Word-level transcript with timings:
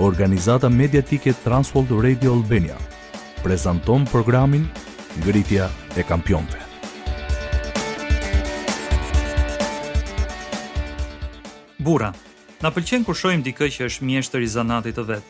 organizata 0.00 0.68
mediatike 0.68 1.32
Transworld 1.44 2.02
Radio 2.04 2.32
Albania, 2.32 2.76
prezanton 3.42 4.04
programin 4.06 4.66
Ngritja 5.20 5.68
e 5.96 6.02
Kampionve. 6.08 6.56
Bura, 11.78 12.12
na 12.64 12.70
pëlqen 12.72 13.04
kur 13.04 13.16
shohim 13.16 13.42
dikë 13.44 13.68
që 13.76 13.88
është 13.90 14.08
mjeshtër 14.08 14.44
i 14.44 14.48
zanatit 14.54 14.96
të 14.96 15.04
vet. 15.10 15.26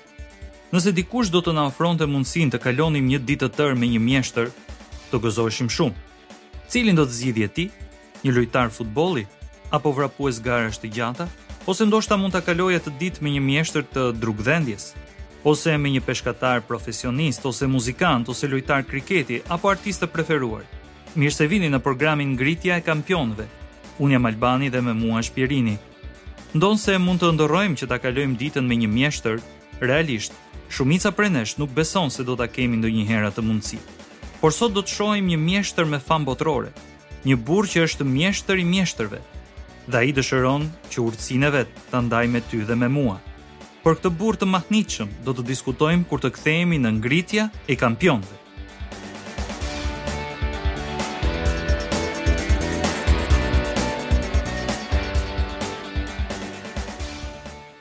Nëse 0.71 0.95
dikush 0.95 1.31
do 1.35 1.43
të 1.43 1.55
na 1.57 1.67
ofronte 1.67 2.07
mundësinë 2.07 2.55
të 2.55 2.63
kalonim 2.63 3.11
një 3.11 3.19
ditë 3.27 3.49
të 3.49 3.55
tërë 3.59 3.79
me 3.79 3.91
një 3.91 4.01
mjeshtër, 4.07 4.51
të 5.11 5.21
gëzoheshim 5.25 5.71
shumë. 5.71 5.99
Cilin 6.71 6.99
do 6.99 7.07
të 7.09 7.17
zgjidhje 7.19 7.51
ti? 7.57 7.67
Një 8.23 8.35
lojtar 8.37 8.71
futbolli 8.71 9.27
apo 9.75 9.91
vrapues 9.99 10.39
garash 10.43 10.79
të 10.79 10.93
gjata? 10.95 11.27
ose 11.67 11.87
ndoshta 11.87 12.17
mund 12.17 12.33
ta 12.33 12.41
kaloje 12.41 12.81
të 12.81 12.93
ditë 13.01 13.23
me 13.25 13.31
një 13.35 13.43
mjeshtër 13.45 13.85
të 13.95 14.05
drugdhendjes, 14.23 14.87
ose 15.45 15.75
me 15.79 15.91
një 15.95 16.01
peshkatar 16.07 16.63
profesionist 16.69 17.45
ose 17.47 17.67
muzikant 17.69 18.29
ose 18.33 18.49
lojtar 18.49 18.85
kriketi 18.89 19.41
apo 19.53 19.69
artist 19.69 20.03
të 20.05 20.09
preferuar. 20.15 20.65
Mirë 21.19 21.35
se 21.37 21.47
vini 21.51 21.69
në 21.73 21.81
programin 21.83 22.33
Ngritja 22.37 22.79
e 22.79 22.85
Kampionëve. 22.87 23.47
Unë 24.01 24.15
jam 24.17 24.27
Albani 24.31 24.71
dhe 24.71 24.81
me 24.83 24.93
mua 24.95 25.21
është 25.25 25.35
Pierini. 25.37 25.75
Ndonse 26.55 26.97
mund 26.99 27.21
të 27.21 27.33
ndërrojmë 27.37 27.77
që 27.81 27.89
ta 27.91 27.99
kalojmë 28.01 28.39
ditën 28.41 28.65
me 28.67 28.77
një 28.79 28.89
mjeshtër, 28.95 29.41
realisht, 29.83 30.33
shumica 30.71 31.11
prej 31.13 31.29
nesh 31.35 31.57
nuk 31.59 31.75
beson 31.75 32.11
se 32.11 32.25
do 32.25 32.37
ta 32.39 32.47
kemi 32.49 32.79
ndonjëherë 32.81 33.29
atë 33.31 33.45
mundësi. 33.47 33.81
Por 34.41 34.55
sot 34.57 34.73
do 34.73 34.81
të 34.83 34.95
shohim 34.97 35.29
një 35.29 35.37
mjeshtër 35.49 35.91
me 35.93 36.01
famë 36.01 36.27
botrore, 36.31 36.71
një 37.29 37.37
burrë 37.47 37.73
që 37.75 37.85
është 37.89 38.07
mjeshtër 38.17 38.63
i 38.63 38.69
mjeshtërve, 38.75 39.19
dhe 39.91 39.99
a 39.99 40.05
i 40.07 40.13
dëshëron 40.15 40.69
që 40.91 41.03
urtësine 41.07 41.49
vetë 41.51 41.83
të 41.91 42.01
ndaj 42.07 42.27
me 42.31 42.41
ty 42.51 42.61
dhe 42.67 42.77
me 42.79 42.89
mua. 42.89 43.19
Për 43.83 43.97
këtë 43.99 44.11
burë 44.21 44.39
të 44.43 44.47
mahnitëshëm, 44.55 45.11
do 45.25 45.33
të 45.35 45.43
diskutojmë 45.53 46.07
kur 46.11 46.21
të 46.23 46.31
këthejemi 46.37 46.79
në 46.83 46.91
ngritja 46.99 47.45
e 47.71 47.75
kampionve. 47.81 48.37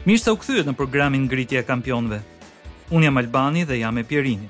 Mirë 0.10 0.24
se 0.24 0.34
u 0.34 0.38
këthyët 0.42 0.66
në 0.66 0.78
programin 0.80 1.28
ngritja 1.28 1.62
e 1.62 1.68
kampionve. 1.68 2.24
Unë 2.90 3.06
jam 3.10 3.20
Albani 3.22 3.68
dhe 3.70 3.78
jam 3.84 4.00
e 4.02 4.06
Pjerini. 4.10 4.50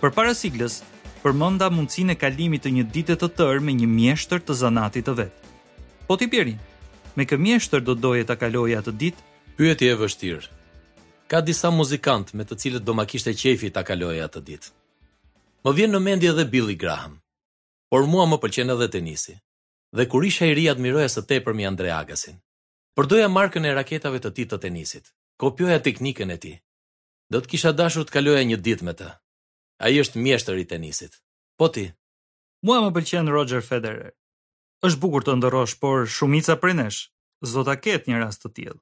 Për 0.00 0.14
para 0.16 0.32
siglës, 0.32 0.78
përmënda 1.20 1.68
mënda 1.68 1.74
mundësine 1.76 2.14
kalimit 2.16 2.64
të 2.64 2.72
një 2.78 2.86
ditet 2.94 3.20
të 3.20 3.28
tërë 3.36 3.66
me 3.66 3.74
një 3.76 3.90
mjeshtër 3.98 4.40
të 4.40 4.56
zanatit 4.62 5.04
të 5.04 5.16
vetë. 5.18 5.36
Po 6.08 6.16
t'i 6.18 6.26
Pjerini, 6.30 6.69
me 7.16 7.24
kë 7.26 7.36
do 7.84 7.94
doje 7.94 8.24
ta 8.24 8.36
kaloj 8.36 8.70
atë 8.78 8.92
ditë? 8.96 9.22
Pyetja 9.56 9.90
e 9.90 9.94
vështirë. 9.98 10.48
Ka 11.28 11.40
disa 11.40 11.70
muzikant 11.70 12.32
me 12.34 12.44
të 12.44 12.56
cilët 12.56 12.84
do 12.84 12.94
ma 12.94 13.04
kishte 13.06 13.34
qefi 13.34 13.70
ta 13.70 13.82
kaloj 13.84 14.18
atë 14.26 14.40
ditë. 14.48 14.70
Më 15.64 15.70
vjen 15.76 15.90
në 15.92 16.00
mendje 16.00 16.30
edhe 16.32 16.44
Billy 16.48 16.74
Graham. 16.76 17.18
Por 17.90 18.06
mua 18.06 18.26
më 18.30 18.38
pëlqen 18.42 18.72
edhe 18.74 18.88
tenisi. 18.88 19.34
Dhe 19.96 20.06
kur 20.06 20.24
isha 20.24 20.46
i 20.46 20.54
ri 20.54 20.68
admiroja 20.70 21.08
së 21.10 21.24
tepërmi 21.26 21.66
Andre 21.66 21.90
Agasin. 21.90 22.36
Përdoja 22.96 23.28
markën 23.28 23.66
e 23.66 23.74
raketave 23.74 24.18
të 24.22 24.30
tij 24.34 24.46
të 24.50 24.58
tenisit. 24.64 25.12
Kopjoja 25.38 25.78
teknikën 25.82 26.30
e 26.30 26.38
tij. 26.38 26.56
Do 27.30 27.38
të 27.42 27.48
kisha 27.52 27.72
dashur 27.72 28.04
të 28.06 28.14
kaloja 28.16 28.42
një 28.46 28.58
ditë 28.66 28.84
me 28.86 28.94
të. 28.98 29.10
Ai 29.84 29.98
është 30.02 30.20
mjeshtër 30.22 30.58
i 30.62 30.66
tenisit. 30.68 31.20
Po 31.58 31.68
ti? 31.68 31.90
Mua 32.66 32.78
më 32.84 32.90
pëlqen 32.96 33.30
Roger 33.30 33.62
Federer 33.66 34.10
është 34.88 35.00
bukur 35.04 35.24
të 35.24 35.34
ndërosh, 35.36 35.74
por 35.82 36.06
shumica 36.16 36.54
prej 36.62 36.74
nesh 36.78 37.00
zot 37.52 37.66
ta 37.68 37.74
ketë 37.84 38.08
një 38.08 38.20
rast 38.22 38.44
të 38.44 38.50
tillë. 38.56 38.78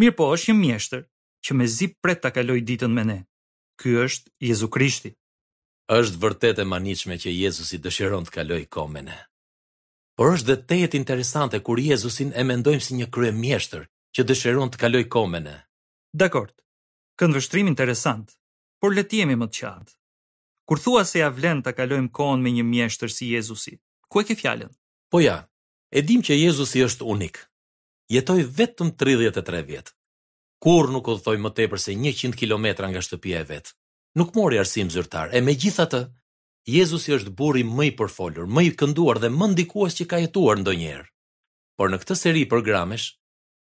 Mirë 0.00 0.14
po, 0.16 0.28
është 0.34 0.50
një 0.52 0.56
mjeshtër 0.60 1.02
që 1.44 1.54
me 1.56 1.66
zi 1.68 1.88
pret 2.02 2.20
ta 2.22 2.30
kaloj 2.34 2.60
ditën 2.68 2.92
me 2.96 3.04
ne. 3.10 3.18
Ky 3.80 3.92
është 4.08 4.32
Jezu 4.48 4.68
Krishti. 4.74 5.12
Është 5.98 6.20
vërtet 6.22 6.58
e 6.62 6.64
manishme 6.68 7.16
që 7.22 7.32
Jezusi 7.38 7.78
dëshiron 7.84 8.24
të 8.28 8.34
kaloj 8.38 8.62
kohë 8.74 8.92
me 8.94 9.02
ne. 9.08 9.18
Por 10.18 10.32
është 10.34 10.48
dhe 10.50 10.56
tejet 10.70 10.96
interesante 10.98 11.60
kur 11.62 11.78
Jezusin 11.80 12.32
e 12.34 12.42
mendojmë 12.48 12.82
si 12.86 12.96
një 12.98 13.06
krye 13.14 13.32
mjeshtër 13.42 13.84
që 14.16 14.24
dëshiron 14.30 14.72
të 14.72 14.80
kaloj 14.82 15.04
kohë 15.14 15.30
me 15.34 15.40
ne. 15.48 15.54
Dakort, 16.22 16.54
këndë 17.20 17.38
vështrim 17.38 17.70
interesant, 17.70 18.32
por 18.80 18.96
le 18.96 19.04
jemi 19.12 19.36
më 19.38 19.46
të 19.52 19.58
qartë. 19.60 19.94
Kur 20.68 20.80
thua 20.82 21.04
se 21.08 21.22
ja 21.22 21.28
vlen 21.32 21.62
të 21.64 21.72
kalojmë 21.78 22.10
kohën 22.18 22.42
me 22.44 22.50
një 22.58 22.64
mjeshtër 22.72 23.14
si 23.14 23.30
Jezusi, 23.34 23.76
ku 24.10 24.20
e 24.20 24.26
ke 24.28 24.34
fjalën? 24.36 24.72
Po 25.10 25.20
ja, 25.24 25.36
e 25.90 26.02
dim 26.04 26.20
që 26.24 26.36
Jezusi 26.36 26.82
është 26.84 27.06
unik. 27.08 27.38
Jetoj 28.12 28.42
vetëm 28.58 28.90
33 29.00 29.62
vjetë. 29.64 29.94
Kur 30.60 30.88
nuk 30.92 31.08
u 31.08 31.14
thoi 31.24 31.38
më 31.40 31.52
tepër 31.56 31.80
se 31.80 31.92
100 31.96 32.36
kilometra 32.36 32.88
nga 32.90 33.00
shtëpia 33.06 33.40
e 33.40 33.46
vet. 33.48 33.70
Nuk 34.20 34.34
mori 34.36 34.58
arsim 34.58 34.90
zyrtar, 34.92 35.32
e 35.32 35.40
megjithatë, 35.40 36.02
Jezusi 36.68 37.14
është 37.16 37.32
burri 37.32 37.62
më 37.64 37.84
i 37.88 37.92
përfolur, 37.96 38.44
më 38.44 38.64
i 38.68 38.72
kënduar 38.76 39.20
dhe 39.22 39.30
më 39.32 39.46
ndikues 39.54 39.96
që 39.96 40.04
ka 40.10 40.18
jetuar 40.20 40.60
ndonjëherë. 40.60 41.08
Por 41.80 41.88
në 41.88 42.00
këtë 42.02 42.16
seri 42.24 42.42
programesh, 42.50 43.08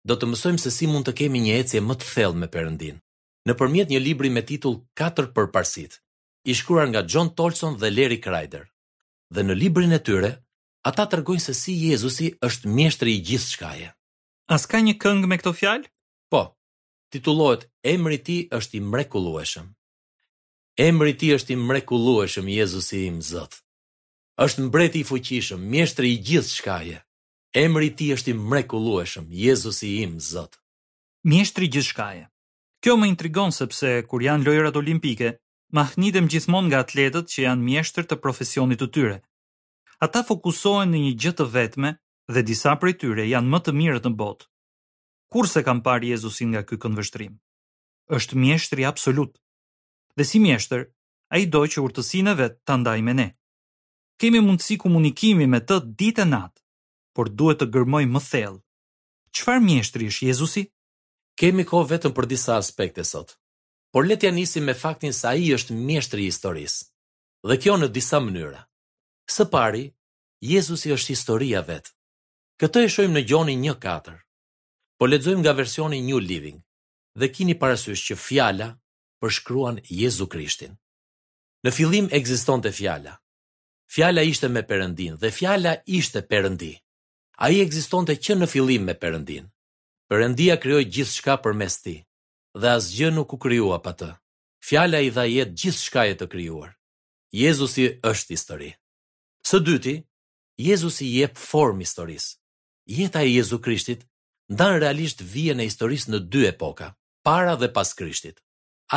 do 0.07 0.17
të 0.17 0.27
mësojmë 0.33 0.59
se 0.65 0.71
si 0.73 0.89
mund 0.91 1.07
të 1.07 1.13
kemi 1.21 1.39
një 1.45 1.53
ecje 1.61 1.79
më 1.87 1.95
të 2.01 2.09
thellë 2.11 2.41
me 2.41 2.49
Perëndin. 2.55 2.97
Nëpërmjet 3.47 3.93
një 3.93 4.01
libri 4.03 4.33
me 4.35 4.43
titull 4.49 4.81
4 4.99 5.31
përparësit, 5.37 6.01
i 6.51 6.57
shkruar 6.59 6.89
nga 6.91 7.05
John 7.07 7.31
Tolson 7.37 7.79
dhe 7.79 7.93
Larry 7.95 8.19
Kreider. 8.19 8.67
Dhe 9.31 9.45
në 9.47 9.55
librin 9.61 9.95
e 9.95 10.01
tyre, 10.07 10.33
ata 10.87 11.03
tërgojnë 11.11 11.43
se 11.43 11.53
si 11.59 11.73
Jezusi 11.89 12.27
është 12.47 12.69
mjeshtëri 12.71 13.13
i 13.17 13.23
gjithë 13.29 13.49
shkaje. 13.55 13.89
A 14.47 14.55
s'ka 14.63 14.79
një 14.83 14.93
këngë 15.03 15.27
me 15.29 15.37
këto 15.41 15.51
fjalë? 15.59 15.89
Po, 16.31 16.41
titulohet 17.11 17.65
Emri 17.93 18.21
ti 18.29 18.37
është 18.57 18.79
i 18.79 18.83
mrekulueshëm. 18.91 19.65
Emri 20.87 21.13
ti 21.19 21.33
është 21.35 21.55
i 21.55 21.59
mrekulueshëm, 21.65 22.47
Jezusi 22.55 23.01
im 23.09 23.17
Zot. 23.31 23.59
Është 24.45 24.63
mbreti 24.69 24.99
i 25.01 25.05
fuqishëm, 25.09 25.63
mjeshtëri 25.73 26.11
i 26.13 26.17
gjithë 26.27 26.55
shkaje. 26.59 26.97
Emri 27.65 27.89
ti 27.97 28.07
është 28.15 28.31
i 28.31 28.35
mrekulueshëm, 28.47 29.27
Jezusi 29.43 29.91
im 30.05 30.15
Zot. 30.29 30.55
Mjeshtëri 31.27 31.67
i 31.67 31.71
gjithë 31.75 31.91
shkaje. 31.91 32.27
Kjo 32.85 32.95
më 33.01 33.09
intrigon 33.11 33.51
sepse 33.51 33.95
kur 34.07 34.21
janë 34.23 34.45
lojrat 34.47 34.77
olimpike, 34.79 35.35
mahnitem 35.75 36.29
gjithmonë 36.31 36.69
nga 36.69 36.83
atletët 36.85 37.27
që 37.33 37.47
janë 37.49 37.67
mjeshtër 37.71 38.07
të 38.07 38.19
profesionit 38.23 38.79
të 38.85 38.91
tyre 38.95 39.17
ata 39.99 40.23
fokusohen 40.27 40.91
në 40.93 40.99
një 41.05 41.11
gjë 41.17 41.31
të 41.39 41.45
vetme 41.53 41.89
dhe 42.29 42.43
disa 42.45 42.73
prej 42.77 42.93
tyre 43.01 43.23
janë 43.27 43.49
më 43.53 43.59
të 43.65 43.73
mirët 43.77 44.05
në 44.05 44.15
botë. 44.19 44.45
Kur 45.33 45.49
se 45.49 45.63
kam 45.65 45.79
parë 45.85 46.11
Jezusin 46.13 46.53
nga 46.53 46.61
ky 46.63 46.77
këndvështrim? 46.83 47.33
Është 48.15 48.37
mjeshtri 48.39 48.85
absolut. 48.87 49.33
Dhe 50.17 50.23
si 50.23 50.39
mjeshtër, 50.39 50.83
ai 51.33 51.41
do 51.51 51.63
që 51.67 51.81
urtësinë 51.83 52.35
vet 52.39 52.59
ta 52.67 52.77
ndajë 52.79 53.03
me 53.07 53.13
ne. 53.17 53.27
Kemi 54.21 54.39
mundësi 54.41 54.77
komunikimi 54.81 55.47
me 55.49 55.59
të 55.61 55.81
ditë 55.99 56.23
e 56.23 56.29
natë, 56.31 56.61
por 57.17 57.29
duhet 57.37 57.59
të 57.63 57.67
gërmoj 57.75 58.03
më 58.13 58.21
thellë. 58.29 58.61
Çfarë 59.37 59.65
mjeshtri 59.65 60.07
është 60.13 60.29
Jezusi? 60.31 60.63
Kemi 61.37 61.65
kohë 61.69 61.91
vetëm 61.95 62.15
për 62.17 62.29
disa 62.31 62.55
aspekte 62.61 63.03
sot. 63.05 63.35
Por 63.93 64.07
le 64.07 64.15
t'ja 64.17 64.31
nisim 64.33 64.65
me 64.69 64.73
faktin 64.73 65.13
se 65.13 65.27
ai 65.33 65.51
është 65.57 65.75
mjeshtri 65.77 66.23
i 66.25 66.29
historisë. 66.31 66.85
Dhe 67.49 67.59
kjo 67.61 67.77
në 67.81 67.91
disa 67.97 68.17
mënyra. 68.25 68.66
Së 69.27 69.45
pari, 69.51 69.81
Jezusi 70.47 70.93
është 70.95 71.11
historia 71.11 71.59
vetë. 71.67 71.91
Këtë 72.61 72.83
e 72.85 72.89
shojmë 72.93 73.13
në 73.17 73.23
gjoni 73.29 73.55
një 73.63 73.73
katër, 73.83 74.17
po 74.97 75.05
ledzojmë 75.09 75.43
nga 75.43 75.53
versioni 75.57 75.99
New 76.05 76.17
Living 76.23 76.61
dhe 77.19 77.27
kini 77.35 77.53
parasysh 77.63 78.05
që 78.07 78.15
fjalla 78.21 78.69
përshkruan 79.21 79.81
Jezu 79.89 80.25
Krishtin. 80.31 80.73
Në 81.65 81.73
filim 81.75 82.07
eksiston 82.17 82.63
të 82.63 82.71
fjalla. 82.77 83.17
Fjalla 83.93 84.23
ishte 84.29 84.49
me 84.51 84.63
përëndin 84.69 85.19
dhe 85.21 85.31
fjalla 85.31 85.75
ishte 85.99 86.23
përëndi. 86.31 86.71
A 87.43 87.51
i 87.53 87.59
eksiston 87.65 88.07
të 88.09 88.15
që 88.25 88.37
në 88.39 88.47
filim 88.53 88.87
me 88.89 88.95
përëndin. 89.03 89.49
Përëndia 90.11 90.57
kryoj 90.63 90.85
gjithë 90.95 91.15
shka 91.19 91.35
për 91.43 91.53
mes 91.61 91.77
ti 91.83 91.97
dhe 92.57 92.73
as 92.79 92.87
gjë 92.95 93.11
nuk 93.17 93.33
u 93.33 93.37
kryua 93.47 93.81
pa 93.85 93.93
të. 93.99 94.09
Fjalla 94.69 95.03
i 95.07 95.11
dha 95.15 95.27
jetë 95.29 95.53
gjithë 95.61 95.83
shka 95.85 96.07
e 96.09 96.15
të 96.21 96.31
kryuar. 96.31 96.71
Jezusi 97.43 97.89
është 98.13 98.33
historia. 98.35 98.75
Së 99.47 99.59
dyti, 99.63 99.91
Jezusi 100.59 101.05
jep 101.13 101.37
form 101.39 101.77
historisë. 101.79 102.33
Jeta 102.99 103.21
e 103.23 103.29
Jezu 103.29 103.59
Krishtit 103.63 104.01
ndan 104.51 104.79
realisht 104.81 105.21
vijen 105.33 105.61
e 105.63 105.67
historisë 105.69 106.09
në 106.11 106.19
dy 106.33 106.41
epoka, 106.49 106.87
para 107.23 107.53
dhe 107.61 107.69
pas 107.75 107.91
Krishtit. 107.99 108.41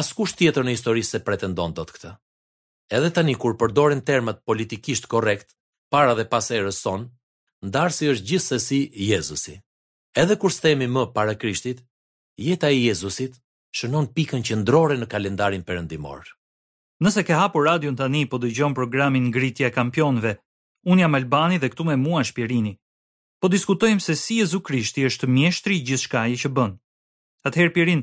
Askush 0.00 0.34
tjetër 0.40 0.66
në 0.66 0.74
historisë 0.76 1.10
se 1.14 1.20
pretendon 1.28 1.74
të 1.76 1.84
të 1.86 1.94
këtë. 1.98 2.10
Edhe 2.98 3.12
tani 3.18 3.36
kur 3.42 3.54
përdorin 3.62 4.02
termat 4.10 4.42
politikisht 4.50 5.06
korekt, 5.14 5.54
para 5.94 6.16
dhe 6.18 6.26
pas 6.32 6.50
e 6.50 6.58
rëson, 6.66 7.06
ndarë 7.70 7.94
si 7.98 8.10
është 8.16 8.28
gjithë 8.32 8.48
sësi 8.58 8.80
Jezusi. 9.12 9.54
Edhe 10.22 10.40
kur 10.40 10.56
stemi 10.56 10.90
më 10.90 11.06
para 11.14 11.38
Krishtit, 11.38 11.84
jeta 12.48 12.74
e 12.74 12.82
Jezusit 12.88 13.38
shënon 13.78 14.10
pikën 14.18 14.42
që 14.48 14.62
ndrore 14.64 14.98
në 14.98 15.10
kalendarin 15.14 15.62
përëndimorë. 15.70 16.34
Nëse 17.00 17.22
ke 17.24 17.32
hapur 17.32 17.64
radion 17.64 17.96
tani 17.96 18.26
po 18.28 18.36
dëgjon 18.42 18.74
programin 18.76 19.24
Ngritja 19.32 19.70
e 19.70 19.72
Kampionëve, 19.76 20.34
un 20.92 21.00
jam 21.00 21.14
Albani 21.16 21.56
dhe 21.58 21.70
këtu 21.72 21.86
me 21.88 21.94
mua 21.96 22.20
është 22.26 22.36
Pierini. 22.36 22.74
Po 23.40 23.48
diskutojmë 23.48 24.04
se 24.06 24.16
si 24.22 24.36
Jezu 24.40 24.60
Krishti 24.66 25.06
është 25.08 25.28
mjeshtri 25.36 25.78
i 25.80 25.84
gjithçkaje 25.88 26.36
që 26.44 26.50
bën. 26.56 26.74
Atëherë 27.48 27.72
Pierin, 27.76 28.02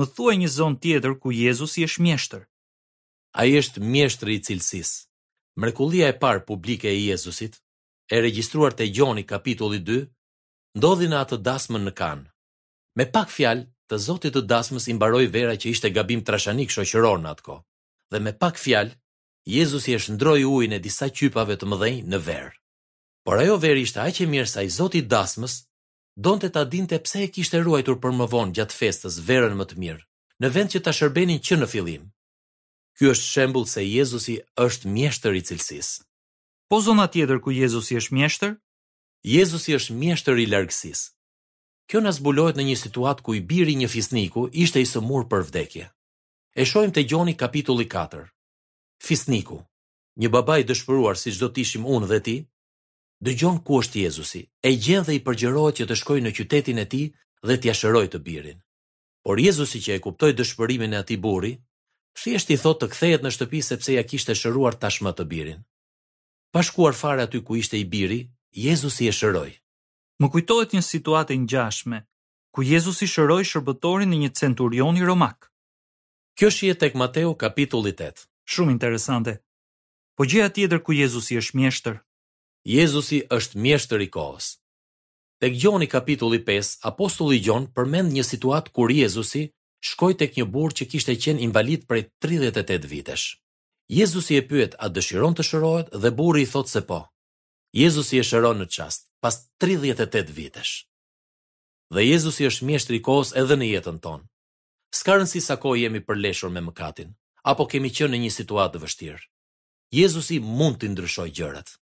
më 0.00 0.06
thuaj 0.16 0.36
një 0.40 0.48
zonë 0.56 0.80
tjetër 0.82 1.14
ku 1.20 1.34
Jezusi 1.42 1.84
është 1.88 2.04
mjeshtër. 2.06 2.42
Ai 3.40 3.52
është 3.60 3.84
mjeshtri 3.92 4.38
i 4.38 4.40
cilësisë. 4.46 4.94
Mrekullia 5.60 6.08
e 6.08 6.16
parë 6.22 6.46
publike 6.48 6.88
e 6.88 6.96
Jezusit, 7.04 7.60
e 8.08 8.16
regjistruar 8.24 8.72
te 8.72 8.88
Gjoni 8.88 9.26
kapitulli 9.28 9.82
2, 9.90 10.00
ndodhi 10.78 11.12
në 11.12 11.20
atë 11.20 11.42
dasmën 11.50 11.84
në 11.84 11.92
Kan. 12.00 12.24
Me 12.96 13.04
pak 13.16 13.28
fjalë, 13.36 13.68
të 13.88 13.96
Zotit 14.08 14.32
të 14.40 14.46
dasmës 14.54 14.88
i 14.88 14.94
mbaroi 14.96 15.26
vera 15.36 15.52
që 15.60 15.74
ishte 15.74 15.92
gabim 15.98 16.24
trashanik 16.24 16.72
shoqëror 16.72 17.20
në 17.26 17.34
atë 17.36 17.44
kohë 17.50 17.64
dhe 18.10 18.18
me 18.20 18.32
pak 18.38 18.56
fjalë, 18.64 18.94
Jezusi 19.56 19.94
e 19.96 20.00
shndroi 20.04 20.44
ujin 20.54 20.76
e 20.76 20.80
disa 20.86 21.06
qypave 21.16 21.54
të 21.56 21.66
mëdhenj 21.70 22.00
në 22.12 22.18
ver. 22.26 22.48
Por 23.24 23.40
ajo 23.40 23.54
ver 23.62 23.76
ishte 23.80 24.00
aq 24.04 24.20
e 24.24 24.28
mirë 24.28 24.50
sa 24.52 24.60
i 24.66 24.70
Zoti 24.76 25.00
i 25.00 25.06
dasmës 25.14 25.54
donte 26.24 26.50
ta 26.52 26.62
dinte 26.74 26.98
pse 27.04 27.18
e 27.26 27.30
kishte 27.34 27.58
ruajtur 27.64 27.96
për 28.02 28.12
më 28.18 28.26
vonë 28.32 28.54
gjatë 28.56 28.76
festës 28.80 29.16
verën 29.28 29.56
më 29.56 29.66
të 29.70 29.78
mirë, 29.82 30.04
në 30.44 30.48
vend 30.54 30.72
që 30.74 30.80
ta 30.84 30.92
shërbenin 30.96 31.40
që 31.46 31.58
në 31.60 31.68
fillim. 31.74 32.04
Ky 32.98 33.08
është 33.12 33.28
shembull 33.34 33.66
se 33.72 33.84
Jezusi 33.88 34.36
është 34.66 34.88
mjeshtër 34.96 35.34
i 35.40 35.42
cilsis. 35.48 35.88
Po 36.68 36.82
zona 36.86 37.06
tjetër 37.08 37.38
ku 37.42 37.50
Jezusi 37.56 37.96
është 38.00 38.14
mjeshtër? 38.18 38.52
Jezusi 39.34 39.76
është 39.78 39.94
mjeshtër 40.02 40.36
i 40.44 40.48
largësisë. 40.52 41.06
Kjo 41.88 42.02
na 42.04 42.12
zbulohet 42.12 42.58
në 42.60 42.66
një 42.68 42.76
situatë 42.84 43.24
ku 43.24 43.32
i 43.32 43.40
biri 43.50 43.72
një 43.80 43.88
fisniku 43.96 44.48
ishte 44.64 44.82
i 44.84 44.88
sëmurë 44.92 45.28
për 45.32 45.46
vdekje. 45.48 45.86
E 46.58 46.64
shojmë 46.66 46.90
të 46.96 47.02
gjoni 47.06 47.36
kapitulli 47.38 47.84
4. 47.86 48.24
Fisniku, 49.06 49.60
një 50.18 50.28
babaj 50.34 50.64
dëshpëruar 50.66 51.18
si 51.20 51.30
qdo 51.36 51.48
tishim 51.54 51.84
unë 51.86 52.08
dhe 52.12 52.18
ti, 52.26 52.34
dë 53.22 53.34
gjonë 53.42 53.60
ku 53.68 53.76
është 53.82 54.00
Jezusi, 54.02 54.40
e 54.66 54.70
gjenë 54.86 55.06
dhe 55.08 55.14
i 55.14 55.20
përgjërojt 55.28 55.76
që 55.78 55.84
të 55.92 55.96
shkoj 56.00 56.16
në 56.24 56.32
qytetin 56.38 56.80
e 56.82 56.86
ti 56.94 57.02
dhe 57.46 57.56
t'ja 57.60 57.74
shëroj 57.78 58.02
të 58.10 58.20
birin. 58.26 58.58
Por 59.24 59.38
Jezusi 59.44 59.82
që 59.84 59.92
e 59.96 60.00
kuptoj 60.06 60.32
dëshpërimin 60.40 60.96
e 60.96 60.98
ati 61.04 61.18
buri, 61.28 61.52
thjesht 62.18 62.50
i 62.50 62.56
thot 62.64 62.82
të 62.82 62.88
kthejet 62.94 63.22
në 63.24 63.32
shtëpi 63.36 63.60
sepse 63.70 63.94
ja 63.94 64.02
kishte 64.10 64.34
shëruar 64.42 64.74
tashmë 64.82 65.12
të 65.18 65.28
birin. 65.34 65.62
Pashkuar 66.54 66.98
fare 67.04 67.22
aty 67.28 67.38
ku 67.46 67.60
ishte 67.62 67.78
i 67.78 67.84
biri, 67.94 68.20
Jezusi 68.66 69.06
e 69.06 69.12
shëroj. 69.20 69.52
Më 70.18 70.26
kujtojt 70.34 70.74
një 70.74 70.82
situatë 70.90 71.38
në 71.38 71.46
gjashme, 71.54 72.02
ku 72.50 72.66
Jezusi 72.72 73.06
shëroj 73.14 73.42
shërbëtorin 73.52 74.18
një 74.24 74.32
centurioni 74.42 75.06
romak. 75.12 75.46
Kjo 76.38 76.50
shihet 76.50 76.78
tek 76.78 76.94
Mateu 77.00 77.32
kapitulli 77.42 77.92
8. 77.98 78.26
Shumë 78.52 78.70
interesante. 78.70 79.32
Po 80.16 80.22
gjëja 80.22 80.52
tjetër 80.54 80.80
ku 80.86 80.94
Jezusi 80.94 81.34
është 81.42 81.58
mjeshtër. 81.58 81.96
Jezusi 82.76 83.18
është 83.38 83.58
mjeshtër 83.64 84.04
i 84.06 84.08
kohës. 84.16 84.46
Tek 85.42 85.56
Gjoni 85.58 85.88
kapitulli 85.90 86.38
5, 86.46 86.76
apostulli 86.90 87.40
Gjon 87.42 87.66
përmend 87.74 88.14
një 88.14 88.22
situatë 88.28 88.70
kur 88.76 88.90
Jezusi 88.94 89.42
shkoi 89.88 90.14
tek 90.20 90.38
një 90.38 90.46
burr 90.54 90.78
që 90.78 90.86
kishte 90.92 91.16
qenë 91.24 91.42
invalid 91.48 91.88
prej 91.90 92.04
38 92.26 92.86
vitesh. 92.94 93.26
Jezusi 93.98 94.38
e 94.38 94.46
pyet 94.50 94.78
a 94.78 94.92
dëshiron 94.94 95.34
të 95.34 95.48
shërohet 95.50 95.90
dhe 96.04 96.14
burri 96.20 96.46
i 96.46 96.50
thot 96.54 96.70
se 96.70 96.84
po. 96.90 97.00
Jezusi 97.82 98.22
e 98.22 98.22
shëron 98.30 98.62
në 98.62 98.70
çast 98.76 99.10
pas 99.22 99.42
38 99.66 100.30
vitesh. 100.38 100.72
Dhe 101.94 102.06
Jezusi 102.12 102.46
është 102.52 102.70
mjeshtri 102.70 103.02
i 103.02 103.02
kohës 103.10 103.34
edhe 103.42 103.58
në 103.58 103.74
jetën 103.74 103.98
tonë 104.06 104.26
s'ka 104.94 105.18
rënsi 105.20 105.40
sa 105.44 105.56
kohë 105.60 105.84
jemi 105.86 106.00
përleshur 106.08 106.52
me 106.52 106.60
mëkatin, 106.64 107.10
apo 107.44 107.66
kemi 107.68 107.90
qënë 107.92 108.12
në 108.16 108.20
një 108.24 108.30
situatë 108.38 108.76
dhe 108.76 108.82
vështirë. 108.84 109.22
Jezusi 109.96 110.38
mund 110.44 110.78
të 110.80 110.90
ndryshoj 110.92 111.28
gjërat. 111.36 111.74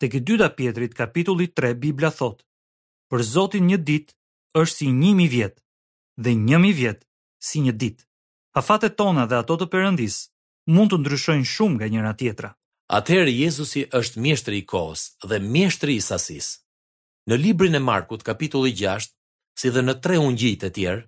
Te 0.00 0.06
këtë 0.08 0.24
dyda 0.30 0.48
pjetrit, 0.56 0.94
kapitulli 0.96 1.48
3, 1.48 1.74
Biblia 1.82 2.10
thotë, 2.12 2.44
për 3.12 3.20
Zotin 3.32 3.66
një 3.68 3.78
dit 3.84 4.12
është 4.56 4.76
si 4.78 4.90
njëmi 5.00 5.26
vjetë, 5.28 5.60
dhe 6.24 6.32
njëmi 6.38 6.72
vjetë 6.78 7.06
si 7.48 7.64
një 7.64 7.72
dit. 7.80 7.98
Afatet 8.60 8.96
tona 8.98 9.26
dhe 9.28 9.36
ato 9.42 9.56
të 9.60 9.66
përëndis 9.74 10.18
mund 10.72 10.92
të 10.92 11.00
ndryshojnë 11.02 11.44
shumë 11.54 11.76
nga 11.78 11.88
njëra 11.92 12.12
tjetra. 12.18 12.50
Atëherë 12.98 13.34
Jezusi 13.42 13.82
është 13.98 14.20
mjeshtri 14.24 14.56
i 14.62 14.64
kohës 14.72 15.02
dhe 15.28 15.36
mjeshtri 15.52 15.96
i 15.98 16.00
sasisë. 16.08 16.54
Në 17.28 17.36
librin 17.44 17.76
e 17.76 17.82
Markut, 17.84 18.22
kapitulli 18.24 18.72
6, 18.80 19.12
si 19.60 19.68
dhe 19.74 19.82
në 19.84 19.94
tre 20.04 20.16
ungjit 20.24 20.64
e 20.64 20.70
tjerë, 20.76 21.04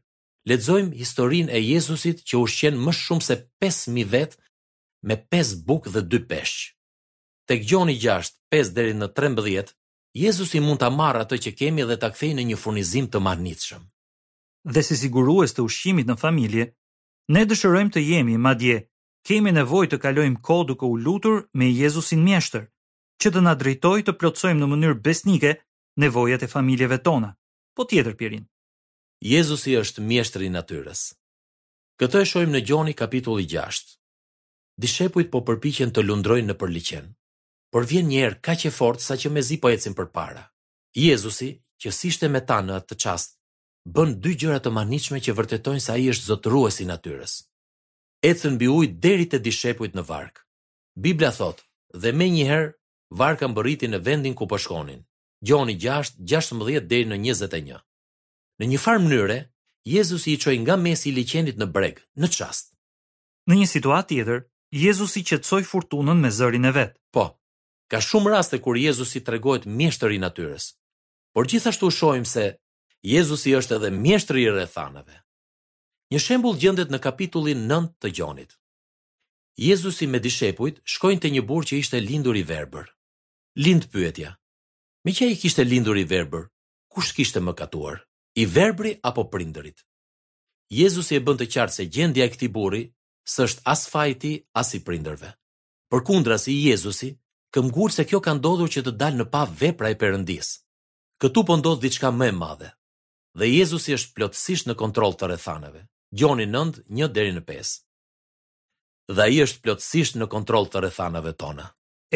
Ledzojmë 0.49 0.95
historinë 0.97 1.53
e 1.53 1.61
Jezusit 1.61 2.23
që 2.25 2.39
ushqen 2.41 2.79
më 2.81 2.95
shumë 2.97 3.25
se 3.25 3.35
5000 3.61 4.07
vet 4.09 4.39
me 5.05 5.17
5 5.37 5.57
bukë 5.69 5.91
dhe 5.95 6.03
2 6.17 6.23
peshq. 6.31 6.71
Tek 7.49 7.65
Gjoni 7.69 7.97
6, 8.01 8.33
5 8.55 8.73
deri 8.79 8.95
në 8.97 9.11
13, 9.19 9.75
Jezusi 10.17 10.61
mund 10.65 10.81
ta 10.81 10.89
marr 10.91 11.21
atë 11.25 11.37
që 11.45 11.53
kemi 11.61 11.85
dhe 11.87 11.97
ta 12.03 12.09
kthejë 12.15 12.39
në 12.39 12.47
një 12.53 12.61
furnizim 12.63 13.07
të 13.13 13.21
manitshëm. 13.23 13.83
Dhe 14.75 14.83
si 14.85 14.97
sigurues 15.03 15.53
të 15.55 15.65
ushqimit 15.69 16.09
në 16.11 16.17
familje, 16.23 16.65
ne 17.33 17.43
dëshërojmë 17.49 17.95
të 17.95 18.01
jemi 18.07 18.37
madje 18.49 18.81
kemi 19.29 19.53
nevojë 19.55 19.93
të 19.93 19.99
kalojmë 20.03 20.41
kohë 20.49 20.69
duke 20.73 20.87
u 20.89 20.97
lutur 21.05 21.43
me 21.59 21.69
Jezusin 21.71 22.23
mjeshtër, 22.25 22.65
që 23.21 23.35
të 23.35 23.43
na 23.45 23.53
drejtojë 23.61 24.07
të 24.09 24.17
plotësojmë 24.21 24.61
në 24.63 24.71
mënyrë 24.73 25.01
besnike 25.05 25.55
nevojat 26.01 26.47
e 26.49 26.53
familjeve 26.57 27.01
tona. 27.05 27.35
Po 27.77 27.85
tjetër 27.89 28.17
pjerin. 28.17 28.49
Jezusi 29.21 29.75
është 29.77 30.01
mjeshtri 30.01 30.47
i 30.49 30.53
natyrës. 30.53 31.01
Këtë 32.01 32.23
e 32.25 32.27
shohim 32.31 32.55
në 32.55 32.61
Gjoni 32.65 32.93
kapitulli 32.97 33.45
6. 33.53 33.97
Dishepujt 34.81 35.29
po 35.35 35.43
përpiqen 35.45 35.91
të 35.93 36.05
lundrojnë 36.09 36.49
në 36.49 36.55
përliqen, 36.63 37.11
por 37.69 37.85
vjen 37.91 38.09
një 38.09 38.31
ka 38.35 38.55
kaq 38.55 38.65
e 38.69 38.73
fortë 38.73 39.05
sa 39.05 39.17
që 39.21 39.31
mezi 39.35 39.59
po 39.61 39.69
ecin 39.75 39.93
përpara. 39.99 40.47
Jezusi, 40.97 41.51
që 41.81 41.93
sishte 41.99 42.31
me 42.33 42.41
ta 42.41 42.63
në 42.65 42.79
atë 42.81 42.97
çast, 43.05 43.37
bën 43.93 44.17
dy 44.25 44.33
gjëra 44.41 44.57
të 44.65 44.73
manichme 44.73 45.21
që 45.21 45.37
vërtetojnë 45.37 45.85
se 45.85 45.93
ai 45.99 46.09
është 46.15 46.29
zotruesi 46.31 46.83
i 46.83 46.89
natyrës. 46.89 47.37
Ecën 48.25 48.57
mbi 48.57 48.71
ujë 48.79 48.97
deri 49.05 49.29
te 49.29 49.39
dishepujt 49.39 49.93
në 50.01 50.07
vark. 50.09 50.47
Bibla 50.97 51.29
thotë, 51.37 51.67
dhe 52.01 52.17
më 52.17 52.31
njëherë 52.39 52.73
varka 53.21 53.45
mbërriti 53.53 53.85
në 53.93 54.01
vendin 54.09 54.33
ku 54.35 54.49
po 54.49 54.57
shkonin. 54.65 55.05
Gjoni 55.45 55.77
6:16 55.85 56.89
deri 56.89 57.05
në 57.13 57.21
21. 57.29 57.85
Në 58.61 58.67
një 58.69 58.79
farë 58.85 59.01
mënyre, 59.03 59.35
Jezus 59.89 60.27
i 60.29 60.35
qoj 60.37 60.53
nga 60.61 60.75
mesi 60.81 61.09
i 61.09 61.15
liqenit 61.17 61.57
në 61.57 61.67
breg, 61.75 62.01
në 62.21 62.29
qast. 62.35 62.69
Në 63.49 63.57
një 63.63 63.69
situat 63.71 64.11
tjetër, 64.11 64.43
Jezus 64.83 65.15
i 65.17 65.23
qetsoj 65.25 65.63
furtunën 65.65 66.19
me 66.21 66.29
zërin 66.31 66.69
e 66.69 66.73
vetë. 66.77 66.97
Po, 67.17 67.25
ka 67.91 68.03
shumë 68.05 68.35
raste 68.35 68.61
kur 68.63 68.77
Jezus 68.79 69.17
i 69.17 69.23
tregojt 69.25 69.65
mjeshtëri 69.65 70.19
i 70.21 70.21
natyres. 70.23 70.67
Por 71.33 71.49
gjithashtu 71.51 71.89
shojmë 71.97 72.29
se 72.35 72.45
Jezus 73.15 73.47
i 73.49 73.55
është 73.57 73.79
edhe 73.81 73.91
mjeshtër 73.97 74.37
i 74.37 74.45
rethanave. 74.59 75.23
Një 76.13 76.21
shembul 76.27 76.61
gjendet 76.61 76.93
në 76.93 77.01
kapitullin 77.07 77.65
9 77.71 77.89
të 78.03 78.13
gjonit. 78.19 78.53
Jezus 79.57 80.03
i 80.05 80.09
me 80.11 80.21
dishepujt 80.23 80.85
shkojnë 80.95 81.23
të 81.25 81.33
një 81.33 81.47
burë 81.49 81.71
që 81.73 81.81
ishte 81.81 82.05
lindur 82.05 82.37
i 82.37 82.45
verber. 82.53 82.93
Lind 83.65 83.89
pyetja. 83.93 84.37
Me 85.05 85.17
që 85.17 85.33
i 85.33 85.41
kishte 85.43 85.65
lindur 85.65 85.97
i 85.97 86.05
verber, 86.13 86.45
kush 86.95 87.15
kishte 87.17 87.41
më 87.41 87.57
katuar? 87.59 88.03
i 88.41 88.47
verbri 88.47 88.95
apo 89.09 89.25
prindërit. 89.33 89.83
Jezus 90.73 91.11
i 91.13 91.19
e 91.21 91.21
bënd 91.27 91.41
të 91.43 91.47
qartë 91.53 91.77
se 91.77 91.85
gjendja 91.93 92.25
e 92.25 92.31
këti 92.33 92.47
buri 92.55 92.85
së 93.33 93.45
është 93.47 93.63
as 93.73 93.81
fajti 93.93 94.31
as 94.61 94.71
i 94.77 94.81
prindërve. 94.87 95.35
Për 95.93 96.05
kundra 96.09 96.39
si 96.41 96.55
Jezusi, 96.63 97.11
këmgurë 97.55 97.97
se 97.97 98.07
kjo 98.09 98.21
ka 98.25 98.33
ndodhur 98.39 98.71
që 98.73 98.83
të 98.87 98.93
dalë 99.01 99.21
në 99.21 99.27
pa 99.35 99.43
vepra 99.61 99.91
e 99.93 99.99
përëndis. 100.01 100.51
Këtu 101.21 101.43
po 101.49 101.57
ndodhë 101.61 101.83
diçka 101.89 102.13
më 102.15 102.29
e 102.33 102.37
madhe. 102.41 102.71
Dhe 103.39 103.51
Jezusi 103.51 103.93
është 103.99 104.15
plotësisht 104.17 104.71
në 104.71 104.77
kontrol 104.83 105.17
të 105.21 105.31
rethaneve. 105.35 105.83
Gjoni 106.19 106.47
9, 106.51 106.85
1 106.89 107.13
deri 107.17 107.35
në 107.35 107.43
5. 107.51 107.75
Dhe 109.19 109.27
i 109.37 109.43
është 109.45 109.61
plotësisht 109.67 110.17
në 110.21 110.31
kontrol 110.33 110.71
të 110.71 110.85
rethaneve 110.87 111.35
tona. 111.43 111.69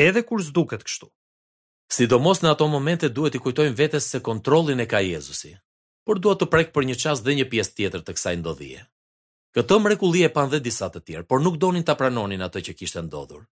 Edhe 0.07 0.25
kur 0.27 0.41
zduket 0.47 0.87
kështu. 0.89 1.11
Sidomos 1.95 2.41
në 2.43 2.55
ato 2.55 2.71
momente 2.71 3.11
duhet 3.15 3.37
i 3.39 3.43
kujtojmë 3.45 3.77
vetes 3.79 4.09
se 4.15 4.23
kontrollin 4.27 4.81
e 4.83 4.89
ka 4.91 5.03
Jezusi, 5.05 5.53
por 6.05 6.21
dua 6.21 6.37
të 6.37 6.47
prek 6.53 6.71
për 6.75 6.85
një 6.89 6.97
çast 7.03 7.25
dhe 7.25 7.35
një 7.39 7.47
pjesë 7.53 7.75
tjetër 7.77 8.03
të 8.05 8.15
kësaj 8.17 8.37
ndodhije. 8.41 8.83
Këtë 9.57 9.77
mrekulli 9.85 10.25
e 10.27 10.31
panë 10.37 10.51
dhe 10.57 10.61
disa 10.67 10.89
të 10.91 11.01
tjerë, 11.07 11.27
por 11.31 11.41
nuk 11.43 11.59
donin 11.63 11.85
ta 11.87 11.95
pranonin 11.99 12.43
atë 12.45 12.61
që 12.69 12.73
kishte 12.79 13.03
ndodhur. 13.07 13.45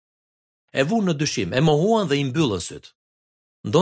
E 0.75 0.83
vuan 0.89 1.07
në 1.09 1.15
dyshim, 1.21 1.51
e 1.55 1.61
mohuan 1.63 2.09
dhe 2.11 2.17
i 2.19 2.25
mbyllën 2.31 2.61
syt. 2.69 2.87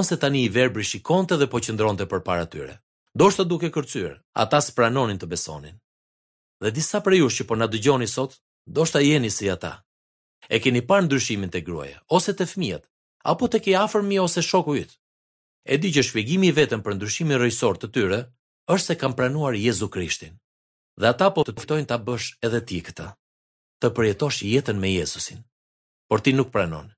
se 0.08 0.16
tani 0.16 0.40
i 0.44 0.48
verbri 0.58 0.84
shikonte 0.90 1.34
dhe 1.36 1.46
po 1.50 1.56
qëndronte 1.64 2.04
përpara 2.12 2.46
tyre. 2.52 2.74
Doshta 3.20 3.44
duke 3.50 3.68
kërcyrë, 3.76 4.16
ata 4.42 4.58
s'pranonin 4.60 5.18
të 5.18 5.26
besonin. 5.32 5.76
Dhe 6.62 6.70
disa 6.76 6.98
prej 7.04 7.18
jush 7.22 7.36
që 7.40 7.44
po 7.48 7.54
na 7.56 7.66
dëgjoni 7.72 8.06
sot, 8.16 8.32
doshta 8.76 8.98
jeni 9.10 9.30
si 9.30 9.50
ata. 9.50 9.74
E 10.48 10.56
keni 10.62 10.82
parë 10.88 11.04
ndryshimin 11.06 11.50
te 11.52 11.60
gruaja, 11.66 11.98
ose 12.16 12.30
te 12.38 12.44
fëmijët, 12.52 12.84
apo 13.30 13.44
te 13.48 13.58
ke 13.64 13.74
afërmi 13.84 14.16
ose 14.26 14.40
shoku 14.50 14.74
yt. 14.82 14.92
E 15.64 15.74
di 15.82 15.88
që 15.94 16.02
shpjegimi 16.06 16.46
i 16.48 16.52
vetëm 16.58 16.80
për 16.84 16.92
ndryshimin 16.94 17.38
rrojsor 17.40 17.76
të 17.78 17.88
tyre 17.94 18.20
është 18.70 18.86
se 18.86 18.96
kam 19.00 19.14
pranuar 19.18 19.56
Jezu 19.58 19.88
Krishtin. 19.90 20.36
Dhe 21.00 21.10
ata 21.10 21.28
po 21.34 21.42
të 21.44 21.56
ftojnë 21.58 21.88
ta 21.90 21.96
bësh 22.06 22.28
edhe 22.46 22.60
ti 22.68 22.78
këtë, 22.86 23.06
të 23.82 23.90
përjetosh 23.96 24.42
jetën 24.46 24.78
me 24.82 24.90
Jezusin. 24.94 25.42
Por 26.10 26.22
ti 26.22 26.32
nuk 26.36 26.50
pranon. 26.54 26.90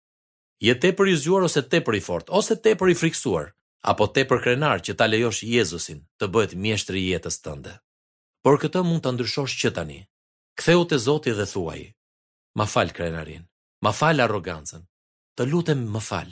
Je 0.62 0.74
tepër 0.78 1.10
i 1.12 1.16
zgjuar 1.18 1.46
ose 1.48 1.62
tepër 1.62 1.96
i 1.98 2.00
fort, 2.06 2.28
ose 2.38 2.56
tepër 2.64 2.92
i 2.92 2.96
frikësuar, 2.98 3.48
apo 3.90 4.06
tepër 4.14 4.42
krenar 4.44 4.84
që 4.84 4.94
ta 5.00 5.08
lejosh 5.10 5.42
Jezusin 5.48 6.04
të 6.20 6.28
bëhet 6.32 6.54
mjeshtri 6.64 7.00
i 7.02 7.08
jetës 7.14 7.40
tënde. 7.44 7.76
Por 8.44 8.60
këtë 8.62 8.84
mund 8.86 9.02
ta 9.04 9.12
ndryshosh 9.14 9.56
që 9.62 9.72
tani. 9.76 10.00
Ktheu 10.58 10.84
te 10.86 10.98
Zoti 10.98 11.32
dhe 11.34 11.46
thuaj: 11.52 11.82
Ma 12.58 12.66
fal 12.72 12.90
krenarin, 12.94 13.46
ma 13.82 13.92
fal 13.92 14.20
arrogancën. 14.20 14.82
Të 15.36 15.46
lutem 15.48 15.86
më 15.94 16.00
fal. 16.08 16.28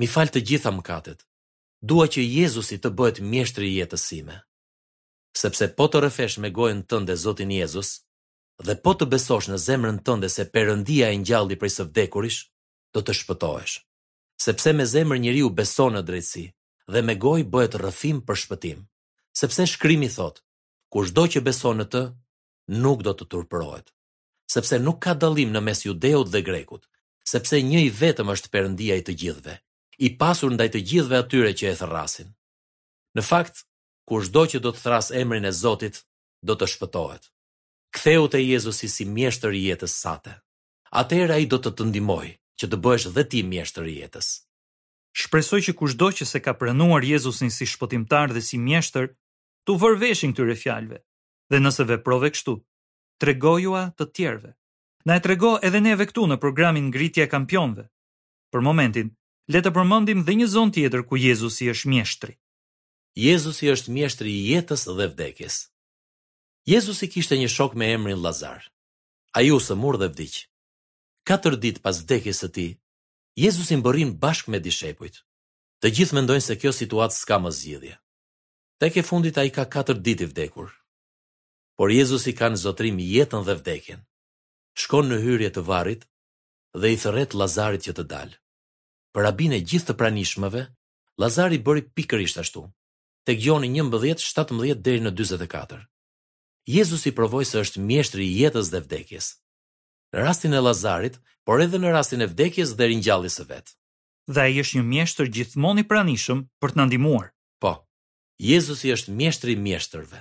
Mi 0.00 0.06
fal 0.14 0.30
të 0.32 0.40
gjitha 0.48 0.72
mëkatet. 0.72 1.22
Dua 1.86 2.06
që 2.10 2.22
Jezusi 2.24 2.78
të 2.80 2.90
bëhet 2.98 3.20
mjeshtri 3.20 3.66
i 3.70 3.78
jetës 3.80 4.04
sime 4.10 4.40
sepse 5.38 5.68
po 5.78 5.86
të 5.90 6.00
rëfesh 6.06 6.38
me 6.40 6.50
gojën 6.54 6.80
tënde 6.90 7.16
Zotin 7.20 7.50
Jezus, 7.52 7.90
dhe 8.64 8.74
po 8.84 8.94
të 8.96 9.08
besosh 9.12 9.48
në 9.52 9.58
zemrën 9.66 9.98
tënde 10.06 10.28
se 10.32 10.46
përëndia 10.54 11.12
e 11.12 11.20
njalli 11.22 11.58
prej 11.60 11.72
së 11.76 11.86
vdekurish, 11.88 12.40
do 12.94 13.02
të 13.04 13.16
shpëtoesh. 13.20 13.74
Sepse 14.46 14.72
me 14.76 14.86
zemrë 14.88 15.20
njëri 15.24 15.42
u 15.46 15.50
beson 15.58 15.96
në 15.96 16.02
drejtësi, 16.08 16.46
dhe 16.92 17.02
me 17.04 17.14
gojë 17.20 17.48
bëhet 17.52 17.76
rëfim 17.82 18.22
për 18.28 18.40
shpëtim. 18.44 18.80
Sepse 19.36 19.66
shkrimi 19.72 20.08
thot, 20.16 20.40
kush 20.92 21.12
do 21.16 21.24
që 21.32 21.44
beson 21.44 21.80
në 21.82 21.86
të, 21.92 22.02
nuk 22.84 23.04
do 23.06 23.12
të 23.16 23.28
turpërohet. 23.32 23.92
Sepse 24.56 24.78
nuk 24.80 25.00
ka 25.04 25.14
dalim 25.20 25.52
në 25.56 25.60
mes 25.68 25.84
judeut 25.86 26.30
dhe 26.32 26.42
grekut, 26.46 26.86
sepse 27.26 27.60
një 27.68 27.80
i 27.86 27.90
vetëm 28.00 28.30
është 28.36 28.52
përëndia 28.54 28.96
i 29.00 29.04
të 29.08 29.16
gjithve, 29.22 29.54
i 30.08 30.12
pasur 30.20 30.52
ndaj 30.54 30.68
të 30.76 30.84
gjithve 30.90 31.18
atyre 31.20 31.52
që 31.58 31.72
e 31.72 31.76
thërrasin. 31.80 32.28
Në 33.16 33.24
fakt, 33.30 33.64
kur 34.08 34.22
shdo 34.24 34.42
që 34.50 34.58
do 34.64 34.70
të 34.74 34.82
thras 34.84 35.08
emrin 35.22 35.44
e 35.44 35.52
Zotit, 35.62 35.96
do 36.48 36.54
të 36.56 36.68
shpëtohet. 36.72 37.28
Ktheu 37.96 38.28
të 38.30 38.40
Jezusi 38.44 38.88
si 38.92 39.04
mjeshtër 39.06 39.54
i 39.58 39.62
jetës 39.68 39.94
sate. 40.02 40.36
Atëherë 41.00 41.36
ai 41.38 41.46
do 41.50 41.58
të 41.60 41.70
të 41.76 41.86
ndihmojë 41.90 42.32
që 42.62 42.68
të 42.70 42.76
bëhesh 42.84 43.06
dhe 43.16 43.24
ti 43.30 43.40
mjeshtër 43.50 43.86
i 43.90 43.96
jetës. 44.02 44.28
Shpresoj 45.18 45.60
që 45.66 45.74
kushdo 45.78 46.10
që 46.18 46.24
se 46.30 46.38
ka 46.44 46.52
pranuar 46.60 47.04
Jezusin 47.12 47.50
si 47.56 47.66
shpëtimtar 47.72 48.34
dhe 48.36 48.42
si 48.48 48.58
mjeshtër, 48.66 49.10
tu 49.64 49.76
vërveshin 49.80 50.34
këtyre 50.36 50.56
fjalëve. 50.62 50.98
Dhe 51.50 51.58
nëse 51.62 51.84
veprove 51.90 52.30
kështu, 52.34 52.54
tregojua 53.22 53.82
të 53.98 54.10
tjerëve. 54.16 54.52
Na 55.06 55.16
e 55.18 55.22
trego 55.24 55.54
edhe 55.66 55.80
neve 55.80 56.06
këtu 56.10 56.26
në 56.30 56.36
programin 56.42 56.88
ngritja 56.92 57.26
e 57.26 57.32
kampionëve. 57.34 57.86
Për 58.52 58.60
momentin, 58.66 59.10
le 59.52 59.60
të 59.62 59.70
përmendim 59.76 60.22
dhe 60.26 60.36
një 60.38 60.46
zonë 60.54 60.74
tjetër 60.76 61.02
ku 61.08 61.18
Jezusi 61.28 61.70
është 61.74 61.90
mjeshtri. 61.94 62.34
Jezusi 63.16 63.70
është 63.72 63.92
mjeshtri 63.96 64.28
i 64.38 64.42
jetës 64.50 64.82
dhe 64.92 65.06
vdekjes. 65.08 65.54
Jezusi 66.68 67.08
kishte 67.08 67.38
një 67.40 67.46
shok 67.48 67.72
me 67.80 67.86
emrin 67.96 68.20
Lazar. 68.20 68.60
Ai 69.38 69.46
u 69.50 69.56
sëmur 69.56 69.96
dhe 70.00 70.10
vdiq. 70.12 70.34
Katër 71.28 71.56
ditë 71.62 71.80
pas 71.86 71.96
vdekjes 72.04 72.42
së 72.42 72.48
tij, 72.54 72.70
Jezusi 73.40 73.78
mbërrin 73.80 74.12
bashkë 74.20 74.52
me 74.52 74.60
dishepujt. 74.66 75.22
Të 75.80 75.86
gjithë 75.96 76.16
mendojnë 76.20 76.44
se 76.44 76.58
kjo 76.60 76.72
situatë 76.76 77.16
s'ka 77.20 77.38
më 77.44 77.50
zgjidhje. 77.56 77.94
Tek 78.84 79.00
e 79.00 79.06
fundit 79.08 79.40
ai 79.40 79.48
ka 79.56 79.64
katër 79.74 79.96
ditë 80.04 80.26
i 80.28 80.32
vdekur. 80.34 80.68
Por 81.80 81.88
Jezusi 81.92 82.36
ka 82.36 82.50
në 82.52 82.60
zotrim 82.66 83.00
jetën 83.00 83.46
dhe 83.48 83.54
vdekjen. 83.62 84.04
Shkon 84.80 85.08
në 85.08 85.22
hyrje 85.24 85.50
të 85.56 85.64
varrit 85.70 86.04
dhe 86.80 86.92
i 86.92 87.00
thret 87.04 87.32
Lazarit 87.40 87.82
që 87.88 87.96
të 87.96 88.04
dalë. 88.12 88.36
Për 89.16 89.28
abin 89.32 89.56
e 89.56 89.64
gjithë 89.68 89.88
të 89.94 89.98
pranishmëve, 90.00 90.66
Lazari 91.22 91.56
bëri 91.64 91.88
pikërisht 91.96 92.42
ashtu 92.44 92.68
tek 93.26 93.38
Gjoni 93.42 93.68
11:17 93.70 94.74
deri 94.80 95.00
në 95.02 95.10
44. 95.10 95.82
Jezusi 96.66 97.12
provoi 97.14 97.44
se 97.46 97.58
është 97.60 97.80
mjeshtri 97.80 98.24
i 98.26 98.36
jetës 98.42 98.70
dhe 98.72 98.80
vdekjes. 98.82 99.26
Në 100.14 100.18
rastin 100.26 100.54
e 100.54 100.60
Lazarit, 100.62 101.18
por 101.46 101.60
edhe 101.62 101.78
në 101.78 101.90
rastin 101.94 102.22
e 102.22 102.26
vdekjes 102.30 102.76
dhe 102.78 102.86
ringjalljes 102.92 103.40
së 103.40 103.44
vet. 103.50 103.74
Dhe 104.30 104.40
ai 104.46 104.54
është 104.62 104.78
një 104.78 104.82
mjeshtër 104.94 105.26
gjithmonë 105.36 105.82
i 105.82 105.88
pranishëm 105.90 106.40
për 106.60 106.70
të 106.72 106.76
na 106.78 106.86
ndihmuar. 106.86 107.26
Po. 107.62 107.72
Jezusi 108.38 108.92
është 108.94 109.10
mjeshtri 109.18 109.52
i 109.52 109.62
mjeshtërve. 109.66 110.20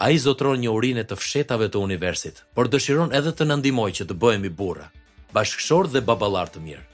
A 0.00 0.10
i 0.10 0.18
zotron 0.18 0.60
një 0.60 0.70
urinë 0.76 1.04
të 1.08 1.16
fshetave 1.20 1.68
të 1.68 1.78
universit, 1.84 2.44
por 2.54 2.72
dëshiron 2.72 3.12
edhe 3.16 3.32
të 3.36 3.44
ndihmojë 3.48 3.96
që 4.00 4.04
të 4.08 4.14
bëhem 4.22 4.48
i 4.48 4.52
bura, 4.58 4.86
bashkëshor 5.34 5.90
dhe 5.92 6.00
babalar 6.08 6.48
të 6.48 6.60
mirë. 6.64 6.86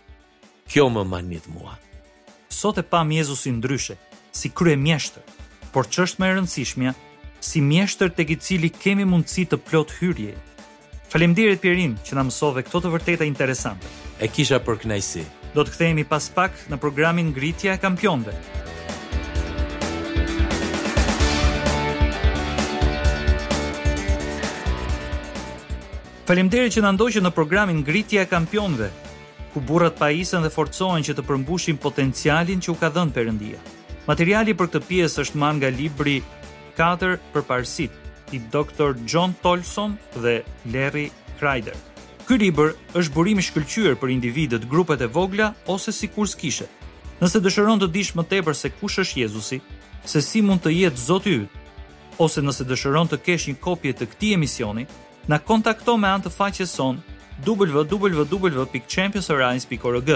Kjo 0.70 0.88
më 0.90 1.02
manit 1.06 1.46
mua. 1.54 1.78
Sot 2.50 2.78
e 2.78 2.82
pam 2.82 3.10
Jezusin 3.14 3.58
ndryshe, 3.60 3.94
si 4.36 4.52
krye 4.52 4.76
mjeshtër, 4.76 5.24
por 5.72 5.88
që 5.88 6.04
është 6.06 6.20
më 6.20 6.26
e 6.28 6.34
rëndësishmja, 6.36 6.92
si 7.48 7.62
mjeshtër 7.64 8.12
të 8.14 8.26
i 8.34 8.36
cili 8.46 8.70
kemi 8.82 9.06
mundësi 9.08 9.46
të 9.48 9.58
plot 9.64 9.94
hyrje. 10.00 10.36
Falemdirit 11.12 11.62
Pierin 11.62 11.96
që 12.04 12.16
na 12.18 12.24
mësove 12.28 12.64
këto 12.66 12.80
të 12.84 12.92
vërteta 12.92 13.24
interesante. 13.28 13.88
E 14.20 14.28
kisha 14.28 14.58
për 14.64 14.80
kënaqësi. 14.82 15.24
Do 15.54 15.64
të 15.64 15.72
kthehemi 15.72 16.04
pas 16.04 16.26
pak 16.34 16.52
në 16.68 16.76
programin 16.82 17.30
Ngritja 17.32 17.76
e 17.76 17.80
Kampionëve. 17.80 18.34
Faleminderit 26.26 26.74
që 26.74 26.82
na 26.82 26.90
ndoqët 26.96 27.22
në 27.24 27.30
programin 27.32 27.80
Ngritja 27.84 28.24
e 28.26 28.30
Kampionëve, 28.32 28.90
ku 29.54 29.62
burrat 29.64 29.96
pajisen 30.00 30.44
dhe 30.44 30.50
forcohen 30.52 31.04
që 31.06 31.14
të 31.16 31.24
përmbushin 31.28 31.78
potencialin 31.80 32.60
që 32.60 32.72
u 32.74 32.76
ka 32.80 32.90
dhënë 32.92 33.14
Perëndia. 33.16 33.60
Materiali 34.06 34.52
për 34.54 34.68
këtë 34.70 34.78
pjesë 34.86 35.22
është 35.26 35.34
marrë 35.42 35.56
nga 35.58 35.66
libri 35.74 36.12
4 36.78 37.16
për 37.34 37.42
parësit 37.48 37.90
i 38.30 38.38
Dr. 38.54 38.92
John 39.10 39.32
Tolson 39.42 39.96
dhe 40.22 40.36
Larry 40.70 41.08
Kreider. 41.40 41.74
Ky 42.26 42.34
libër 42.42 42.70
është 43.00 43.14
burim 43.16 43.38
i 43.38 43.44
shkëlqyer 43.48 43.94
për 43.98 44.12
individët, 44.14 44.68
grupet 44.70 45.00
e 45.02 45.08
vogla 45.10 45.48
ose 45.70 45.90
sikur 45.94 46.26
s'kishe. 46.30 46.66
Nëse 47.20 47.40
dëshiron 47.42 47.80
të 47.82 47.88
dish 47.96 48.12
më 48.14 48.22
tepër 48.30 48.54
se 48.54 48.68
kush 48.78 48.98
është 49.02 49.20
Jezusi, 49.24 49.58
se 50.06 50.20
si 50.22 50.40
mund 50.42 50.60
të 50.62 50.70
jetë 50.84 50.96
Zoti 51.02 51.30
i 51.32 51.34
Yt, 51.42 51.50
ose 52.22 52.40
nëse 52.46 52.64
dëshiron 52.66 53.08
të 53.10 53.16
kesh 53.26 53.46
një 53.50 53.58
kopje 53.66 53.92
të 53.98 54.04
këtij 54.12 54.34
emisioni, 54.38 54.84
na 55.26 55.38
kontakto 55.42 55.96
me 55.98 56.08
anë 56.14 56.24
të 56.28 56.32
faqes 56.38 56.74
son 56.78 56.96
www.championsorains.org. 57.46 60.10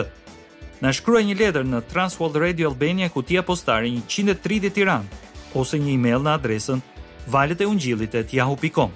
Na 0.80 0.88
shkruaj 0.96 1.20
një 1.28 1.34
letër 1.36 1.66
në 1.68 1.82
Transworld 1.90 2.38
Radio 2.40 2.70
Albania, 2.70 3.10
kutia 3.12 3.42
postare 3.44 3.88
130 3.92 4.70
Tiran, 4.72 5.04
ose 5.52 5.76
një 5.76 5.92
email 5.92 6.22
në 6.24 6.32
adresën 6.38 6.80
valet@ungjilli.et.yahoo.com. 7.28 8.90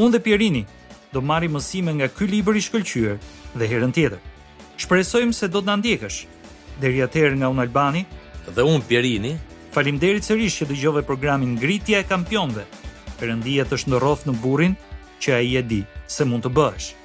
Unë 0.00 0.10
dhe 0.14 0.22
Pierini 0.24 0.62
do 1.12 1.20
marrim 1.20 1.52
mësime 1.58 1.92
nga 1.98 2.08
ky 2.08 2.26
libër 2.32 2.56
i 2.56 2.62
shkëlqyer 2.64 3.18
dhe 3.60 3.68
herën 3.68 3.92
tjetër. 3.92 4.18
Shpresojmë 4.80 5.34
se 5.36 5.48
do 5.52 5.60
të 5.60 5.64
na 5.68 5.76
ndjekësh. 5.82 6.22
Deri 6.80 7.04
atëherë 7.04 7.36
nga 7.42 7.48
Un 7.52 7.58
Albani 7.60 8.06
dhe 8.56 8.62
Un 8.64 8.80
Pierini. 8.88 9.36
Faleminderit 9.74 10.22
sërish 10.24 10.62
që 10.64 10.66
dëgjove 10.72 11.02
programin 11.04 11.58
Gritja 11.60 11.98
e 12.00 12.04
kampionëve. 12.08 12.64
Perëndia 13.20 13.64
të 13.68 13.76
shndroroft 13.84 14.24
në 14.26 14.32
burrin 14.40 14.76
që 15.20 15.34
ai 15.36 15.56
e 15.56 15.62
di 15.74 15.84
se 16.06 16.24
mund 16.24 16.44
të 16.48 16.52
bësh. 16.56 16.97